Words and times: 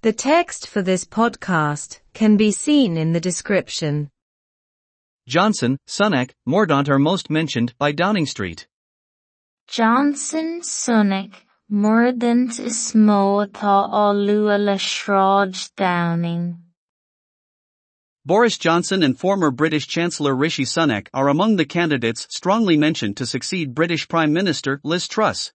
The 0.00 0.12
text 0.12 0.68
for 0.68 0.80
this 0.80 1.04
podcast 1.04 1.98
can 2.14 2.36
be 2.36 2.52
seen 2.52 2.96
in 2.96 3.12
the 3.12 3.20
description. 3.20 4.10
Johnson, 5.26 5.76
Sunak, 5.88 6.30
Mordaunt 6.46 6.88
are 6.88 7.00
most 7.00 7.30
mentioned 7.30 7.74
by 7.78 7.90
Downing 7.90 8.26
Street. 8.26 8.68
Johnson, 9.66 10.60
Sunak, 10.60 11.32
Mordaunt 11.68 12.60
is 12.60 12.92
mó 12.94 13.44
atá 13.44 13.90
á 13.90 14.14
luath 14.14 14.64
le 14.64 14.76
sráid 14.76 15.72
Downing. 15.74 16.58
Boris 18.24 18.56
Johnson 18.56 19.02
and 19.02 19.18
former 19.18 19.50
British 19.50 19.88
Chancellor 19.88 20.36
Rishi 20.36 20.64
Sunak 20.64 21.08
are 21.12 21.26
among 21.26 21.56
the 21.56 21.64
candidates 21.64 22.28
strongly 22.30 22.76
mentioned 22.76 23.16
to 23.16 23.26
succeed 23.26 23.74
British 23.74 24.06
Prime 24.06 24.32
Minister 24.32 24.80
Liz 24.84 25.08
Truss. 25.08 25.52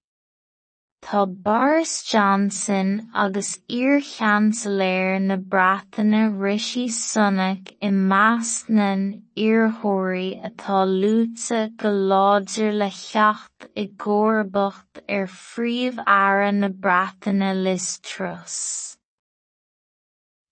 Tá 1.03 1.27
Boris 1.27 2.01
Johnson 2.03 3.09
agus 3.13 3.59
Iar-Cheantaléir 3.69 5.21
na 5.21 5.35
Breataine 5.35 6.39
Rishi 6.39 6.87
Sunak 6.87 7.73
i 7.81 7.89
measc 7.89 8.69
na 8.69 9.11
iarrthóirí 9.35 10.39
atá 10.41 10.85
lúite 10.87 11.75
go 11.75 11.89
láidir 11.89 12.71
le 12.79 12.89
ceacht 12.89 13.67
i 13.75 13.87
gcomharbacht 13.87 15.03
ar 15.09 15.27
phríomh-aire 15.27 16.53
na 16.53 17.51
Liz 17.51 17.99
Truss. 17.99 18.97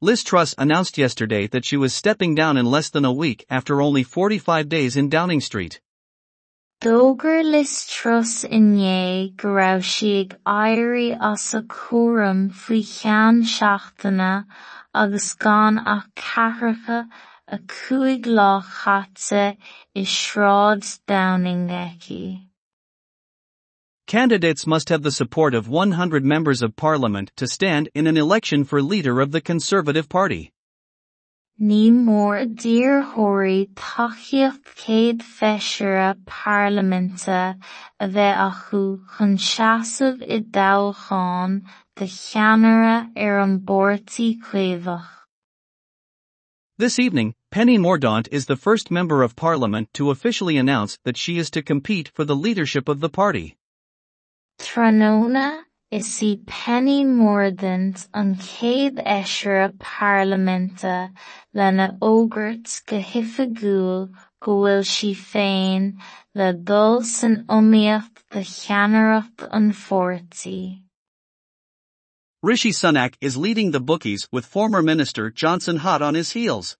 Liz 0.01 0.21
Truss 0.21 0.53
announced 0.57 0.97
yesterday 0.97 1.47
that 1.47 1.63
she 1.63 1.77
was 1.77 1.93
stepping 1.93 2.35
down 2.35 2.57
in 2.57 2.65
less 2.65 2.89
than 2.89 3.05
a 3.05 3.13
week 3.13 3.45
after 3.49 3.81
only 3.81 4.03
45 4.03 4.67
days 4.67 4.97
in 4.97 5.07
Downing 5.07 5.39
Street. 5.39 5.79
D'fhógair 6.81 7.43
Liz 7.43 7.85
Truss 7.85 8.43
inné 8.43 9.35
go 9.37 9.49
raibh 9.49 9.83
si 9.85 10.21
ag 10.21 10.31
éirí 10.47 11.15
as 11.31 11.53
a 11.53 11.61
chóirim 11.61 12.39
faoi 12.61 12.81
cheann 12.91 13.43
seachtaine 13.43 14.45
agus 14.91 15.27
gan 15.35 15.77
ach 15.77 16.07
ceathracha 16.15 17.07
a 17.47 17.59
cúig 17.73 18.25
lá 18.25 18.63
chaite 18.79 19.57
i 19.93 20.05
sráid 20.15 20.87
Downing 21.05 21.69
aici. 21.69 22.47
Candidates 24.07 24.65
must 24.65 24.89
have 24.89 25.03
the 25.03 25.11
support 25.11 25.53
of 25.53 25.69
100 25.69 26.25
members 26.25 26.63
of 26.63 26.75
parliament 26.75 27.31
to 27.35 27.45
stand 27.45 27.89
in 27.93 28.07
an 28.07 28.17
election 28.17 28.63
for 28.63 28.81
leader 28.81 29.21
of 29.21 29.29
the 29.31 29.41
Conservative 29.41 30.09
Party. 30.09 30.51
Ní 31.61 31.91
mór 31.91 32.47
díreachtóirí 32.57 33.69
tacaíocht 33.75 34.65
céad 34.81 35.21
feisire 35.21 36.15
parlaiminte 36.25 37.55
a 37.99 38.07
bheith 38.07 38.39
acu 38.47 38.81
chun 39.13 39.37
seasamh 39.37 40.23
i 40.25 40.39
dtoghcháin 40.41 41.61
de 41.95 42.07
cheannara 42.07 42.95
ar 43.15 43.37
an 43.43 43.59
bpáirtí 43.59 44.41
cuimhneach. 44.41 45.05
This 46.79 46.97
evening, 46.97 47.35
Penny 47.51 47.77
Mordaunt 47.77 48.27
is 48.31 48.47
the 48.47 48.57
first 48.57 48.89
member 48.89 49.21
of 49.21 49.35
parliament 49.35 49.93
to 49.93 50.09
officially 50.09 50.57
announce 50.57 50.97
that 51.03 51.15
she 51.15 51.37
is 51.37 51.51
to 51.51 51.61
compete 51.61 52.09
for 52.15 52.25
the 52.25 52.35
leadership 52.35 52.89
of 52.89 53.01
the 53.01 53.09
party. 53.09 53.55
Tráthnóna 54.57 55.61
is 55.91 56.09
í 56.23 56.29
Penny 56.47 57.03
Mordaunt 57.03 58.07
an 58.13 58.35
chéad 58.35 59.01
eisire 59.13 59.73
parlaiminte 59.77 61.11
lena 61.53 61.87
ógurt 62.09 62.75
go 62.87 62.99
hoifigiúil 63.09 64.05
go 64.39 64.55
bhfuil 64.61 64.85
si 64.91 65.11
féin 65.23 65.89
le 66.33 66.53
dul 66.69 67.03
san 67.09 67.35
iomaíocht 67.43 68.23
de 68.31 68.45
cheannaireacht 68.53 69.47
an 69.51 69.73
pháirtí. 69.81 70.61
Rishi 72.41 72.71
Sunak 72.71 73.15
is 73.19 73.35
leading 73.35 73.71
the 73.71 73.81
bookies 73.81 74.27
with 74.31 74.45
former 74.45 74.81
minister 74.81 75.29
Johnson 75.29 75.77
hot 75.77 76.01
on 76.01 76.15
his 76.15 76.31
heels. 76.31 76.77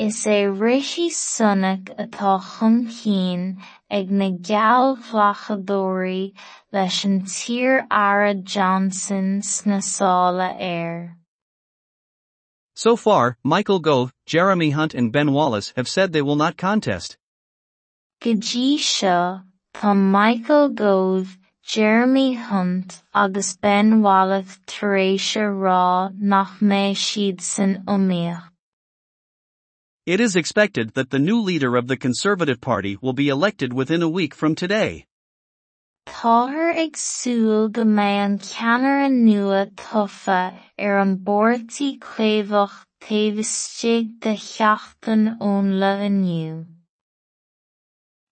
Is 0.00 0.24
é 0.24 0.48
Rishi 0.48 1.10
Sunak 1.10 1.94
atá 1.98 2.40
chun 2.40 2.88
cinn 2.88 3.58
ag 3.90 4.10
na 4.10 4.30
geallfhlachadóirí 4.30 6.32
leis 6.72 7.04
an 7.04 7.26
tír-aire 7.26 8.42
Johnson 8.42 9.42
sna 9.42 9.82
sála 9.82 10.56
air. 10.58 11.18
So 12.74 12.96
far, 12.96 13.36
Michael 13.44 13.80
Gove, 13.80 14.14
Jeremy 14.24 14.70
Hunt 14.70 14.94
and 14.94 15.12
Ben 15.12 15.34
Wallace 15.34 15.74
have 15.76 15.86
said 15.86 16.14
they 16.14 16.22
will 16.22 16.40
not 16.44 16.56
contest. 16.56 17.18
Dtí 18.22 18.78
seo, 18.78 19.44
tá 19.74 19.94
Michael 19.94 20.70
Gove, 20.70 21.36
Jeremy 21.62 22.32
Hunt 22.32 23.02
agus 23.12 23.58
Ben 23.58 24.00
Wallace 24.00 24.58
tar 24.64 24.96
éis 24.96 25.36
rá 25.36 26.10
nach 26.18 26.58
mbeidh 26.58 26.96
siad 26.96 27.42
san 27.42 27.84
iomaíocht. 27.84 28.49
It 30.10 30.18
is 30.18 30.34
expected 30.34 30.94
that 30.94 31.10
the 31.10 31.20
new 31.20 31.40
leader 31.40 31.76
of 31.76 31.86
the 31.86 31.96
Conservative 31.96 32.60
Party 32.60 32.98
will 33.00 33.12
be 33.12 33.28
elected 33.28 33.72
within 33.72 34.02
a 34.02 34.08
week 34.08 34.34
from 34.34 34.56
today. 34.56 35.06
Táthar 36.08 36.74
ag 36.74 36.96
súil 36.96 37.70
go 37.70 37.84
mbeidh 37.84 38.24
an 38.24 38.38
ceannaire 38.40 39.08
nua 39.08 39.70
tofa 39.82 40.40
ar 40.86 40.98
an 40.98 41.12
bpáirtí 41.18 42.00
cuimhneach 42.00 42.74
taobh 43.06 44.18
de 44.26 44.34
sheachtain 44.48 45.24
eonaithe 45.38 46.06
inniu. 46.10 46.66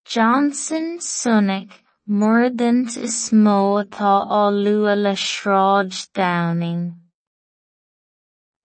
Johnson, 0.04 0.98
Sunak, 0.98 1.70
Mordaunt 2.08 2.96
is 2.96 3.30
mó 3.30 3.60
atá 3.84 4.26
Downing. 6.12 7.07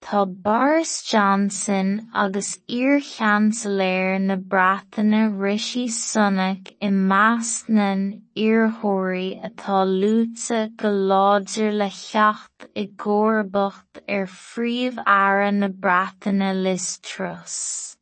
Tá 0.03 0.25
Boris 0.25 1.01
Johnson 1.01 2.09
agus 2.13 2.59
Iar-Cheantaléir 2.67 4.19
na 4.19 4.35
Breataine 4.35 5.31
Rishi 5.39 5.87
Sunak 5.87 6.73
i 6.81 6.89
measc 6.89 7.69
na 7.69 7.87
iarrthóirí 8.35 9.39
atá 9.47 9.79
lúite 9.87 10.75
go 10.75 10.91
láidir 10.91 11.71
le 11.79 11.87
ceacht 11.87 12.67
i 12.75 12.85
gcomharbacht 12.97 14.03
ar 14.09 14.27
phríomh-aire 14.27 15.49
na 15.53 15.69
Breataine 15.69 16.51
Liz 16.61 16.97
Truss. 16.99 17.92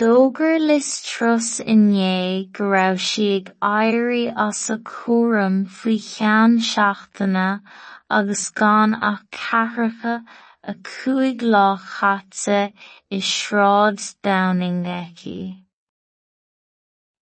D'fhógair 0.00 0.58
Liz 0.58 0.86
Truss 1.06 1.60
inné 1.72 2.50
go 2.52 2.64
raibh 2.70 2.98
si 2.98 3.26
ag 3.36 3.50
éirí 3.62 4.22
as 4.44 4.62
a 4.74 4.76
chóirim 4.78 5.58
faoi 5.74 5.94
cheann 6.06 6.56
seachtaine 6.68 7.62
agus 8.18 8.42
gan 8.50 8.96
ach 9.10 9.22
ceathracha 9.38 10.16
a 10.72 10.74
cúig 10.90 11.46
lá 11.54 11.78
chaite 11.92 12.72
i 13.18 13.20
sráid 13.30 14.02
Downing 14.24 14.82
aici. 14.96 15.38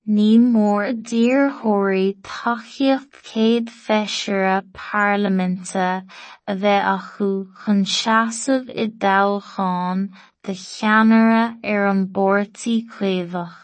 Ní 0.05 0.35
mór 0.37 0.99
díreachtóirí 1.07 2.19
tacaíocht 2.27 3.15
céad 3.23 3.69
feisire 3.71 4.57
parlaiminte 4.75 6.03
a 6.51 6.55
bheith 6.63 6.89
acu 6.95 7.29
chun 7.63 7.85
seasamh 7.87 8.67
i 8.75 8.89
dtoghcháin 8.91 10.11
de 10.43 10.55
cheannara 10.59 11.45
ar 11.63 11.87
an 11.93 12.03
bpáirtí 12.11 12.75
cuimhneach. 12.91 13.55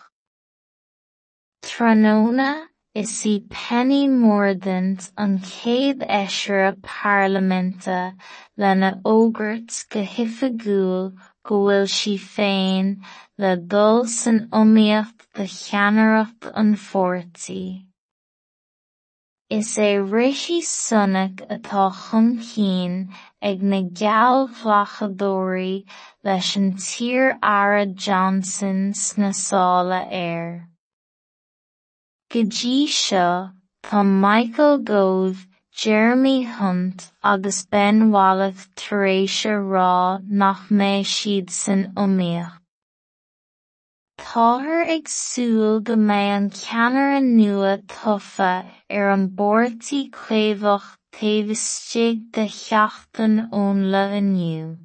Tráthnóna 1.66 2.50
is 2.98 3.10
í 3.30 3.32
Penny 3.54 4.08
Mordaunt 4.10 5.04
an 5.24 5.34
chéad 5.48 6.00
eisire 6.18 6.70
parlaiminte 6.86 7.98
lena 8.62 8.88
ógurt 9.10 9.74
go 9.92 10.00
hoifigiúil 10.14 11.04
go 11.50 11.58
bhfuil 11.66 11.84
si 11.96 12.14
féin 12.22 12.88
le 13.44 13.52
dul 13.74 14.00
san 14.14 14.40
iomaíocht 14.60 15.26
de 15.38 15.46
cheannaireacht 15.52 16.48
an 16.62 16.72
pháirtí. 16.86 17.60
Is 19.58 19.70
é 19.84 19.90
Rishi 20.14 20.60
Sunak 20.70 21.44
atá 21.56 21.84
chun 22.00 22.26
cinn 22.48 22.96
ag 23.50 23.62
na 23.74 23.80
geallfhlachadóirí 24.00 25.76
leis 26.24 26.50
an 26.62 26.72
tír-aire 26.88 27.86
Johnson 28.06 28.82
sna 29.04 29.30
sála 29.44 30.02
air. 30.24 30.68
Seo, 32.30 33.52
tá 33.82 34.04
Michael 34.04 34.78
Gove, 34.78 35.46
Jeremy 35.72 36.42
Hunt 36.42 37.10
agus 37.22 37.64
Ben 37.64 38.10
Wallace 38.10 38.68
tar 38.74 39.06
éis 39.06 39.44
rá 39.46 40.20
nach 40.28 40.68
mbeidh 40.68 41.06
siad 41.06 41.50
san 41.50 41.94
iomaíocht. 41.94 42.60
Táthar 44.18 44.82
ag 44.94 45.06
nua 47.22 47.78
tofa 47.86 48.66
ar 48.90 49.16
bpáirtí 49.16 50.10
cuimhneach 50.10 50.96
taobh 51.12 51.54
de 52.32 52.46
sheachtain 52.48 53.48
eonaithe 53.50 54.18
inniu. 54.20 54.78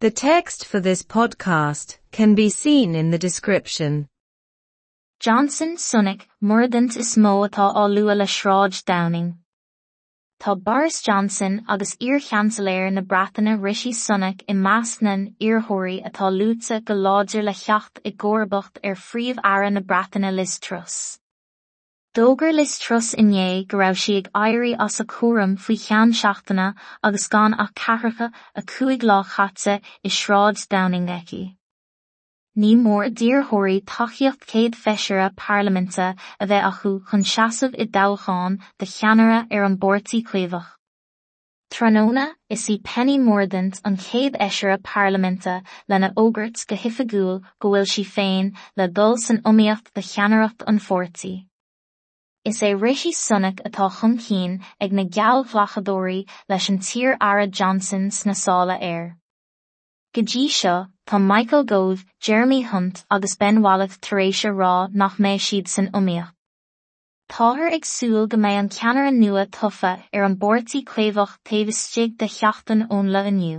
The 0.00 0.10
text 0.10 0.64
for 0.66 0.80
this 0.80 1.02
podcast 1.02 1.98
can 2.10 2.34
be 2.34 2.50
seen 2.50 2.94
in 2.94 3.12
the 3.12 3.18
description. 3.18 4.08
Johnson, 5.20 5.76
Sunak, 5.76 6.22
Mordaunt 6.42 6.96
is 6.96 7.14
mó 7.16 7.46
atá 7.46 7.74
á 7.76 7.84
luath 7.94 8.16
le 8.16 8.24
sráid 8.24 8.82
Downing. 8.86 9.34
tá 10.40 10.54
Boris 10.56 11.02
Johnson 11.02 11.62
agus 11.68 11.94
iarcheansaléir 11.96 12.90
na 12.90 13.02
Breataine 13.02 13.62
Rishi 13.62 13.92
Sunak 13.92 14.40
i 14.48 14.54
measnan 14.54 15.36
iarthtóirí 15.38 15.98
atá 16.02 16.30
lútsa 16.32 16.82
go 16.82 16.94
láidir 16.94 17.44
le 17.44 17.52
cheacht 17.52 18.00
i 18.02 18.12
gcomharbacht 18.12 18.80
ar 18.82 18.96
phríomh-aire 18.96 19.70
na 19.74 19.80
Breataine 19.82 20.32
Liz 20.34 20.58
Truss. 20.58 21.20
Dógur 22.14 22.54
Liz 22.54 22.78
Truss 22.78 23.14
inné 23.14 23.68
go 23.68 23.76
raibh 23.76 24.00
si 24.00 24.16
ag 24.22 24.32
éirí 24.32 24.74
as 24.88 25.00
a 25.00 25.04
cuaram 25.04 25.58
faoi 25.58 25.76
cheann 25.86 26.16
seachtaina 26.24 26.72
agus 27.02 27.28
gan 27.28 27.60
ach 27.60 27.74
ceathracha 27.74 28.32
a 28.54 28.62
cuaig 28.62 29.02
lá 29.02 29.22
chaite 29.36 29.82
i 30.02 30.08
sráid 30.08 30.68
Downing 30.68 31.10
aici. 31.20 31.59
Ní 32.58 32.74
mór 32.74 33.10
díorthirí 33.14 33.84
taithíocht 33.86 34.42
céad 34.42 34.74
feisire 34.74 35.30
Parlamente 35.36 36.16
a 36.40 36.46
bheith 36.46 36.64
acu 36.66 36.90
chun 37.08 37.22
seasamh 37.22 37.76
i 37.78 37.86
dtoghcháin 37.86 38.58
de 38.80 38.86
cheannara 38.86 39.46
ar 39.52 39.64
an 39.64 39.76
bpórtaí 39.78 40.24
cuimhneach. 40.24 40.74
Tróna 41.70 42.34
is 42.48 42.66
í 42.66 42.82
Penny 42.82 43.18
Mordaunt 43.18 43.80
an 43.84 43.96
chéad 43.96 44.34
eisire 44.40 44.78
Parlamente 44.82 45.62
lena 45.88 46.12
ógurt 46.16 46.66
go 46.66 46.74
hiifeagúil 46.74 47.38
go 47.60 47.70
bhfuil 47.70 47.86
si 47.86 48.02
féin 48.02 48.50
le 48.76 48.88
dul 48.88 49.16
san 49.16 49.40
iomaíocht 49.42 49.94
de 49.94 50.02
cheannaracht 50.02 50.66
an 50.66 50.80
fórtaí. 50.80 51.46
Is 52.44 52.62
é 52.62 52.74
Rishi 52.74 53.12
Sunak 53.12 53.62
atá 53.62 53.88
chun 54.00 54.18
cín 54.18 54.60
ag 54.80 54.92
na 54.92 55.04
geallmhlachadóirí 55.04 56.26
leis 56.48 56.68
an 56.68 56.80
tír 56.80 57.16
ara 57.20 57.46
Johnson 57.46 58.10
sna 58.10 58.34
sála 58.34 58.82
air. 58.82 59.16
Go 60.12 60.22
dtí 60.22 60.48
seo, 60.50 60.88
tá 61.10 61.18
Michael 61.18 61.64
Gove, 61.64 62.04
Jeremy 62.20 62.62
Hunt 62.62 63.04
agus 63.10 63.34
Ben 63.34 63.62
Wallace 63.62 63.98
tar 64.00 64.20
éis 64.20 64.44
rá 64.46 64.88
nach 64.94 65.16
méid 65.18 65.40
siad 65.42 65.66
san 65.66 65.88
iomaíocht. 65.90 66.30
Táthir 67.28 67.74
ag 67.74 67.82
súil 67.82 68.28
go 68.30 68.38
méid 68.38 68.58
an 68.60 68.68
ceannar 68.68 69.08
an 69.08 69.18
nua 69.18 69.42
tufa 69.56 69.90
ar 70.14 70.26
an 70.28 70.36
bpórtaí 70.36 70.84
cuimhneach 70.90 71.34
taobh 71.42 71.72
istigh 71.74 72.14
de 72.16 72.28
cheachtain 72.36 72.86
ón 72.98 73.10
le 73.10 73.24
aniu. 73.30 73.58